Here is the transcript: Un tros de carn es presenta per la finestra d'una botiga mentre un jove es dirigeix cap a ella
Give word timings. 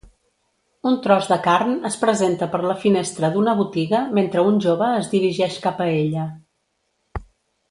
Un 0.91 0.95
tros 1.07 1.27
de 1.31 1.35
carn 1.47 1.75
es 1.89 1.97
presenta 2.05 2.47
per 2.55 2.61
la 2.63 2.77
finestra 2.85 3.31
d'una 3.35 3.55
botiga 3.61 4.01
mentre 4.21 4.47
un 4.53 4.59
jove 4.67 4.89
es 5.03 5.11
dirigeix 5.13 5.61
cap 5.67 5.85
a 5.87 5.93
ella 6.03 6.27